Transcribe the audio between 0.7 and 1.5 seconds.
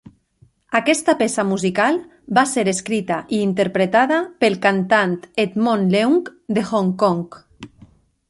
Aquesta peça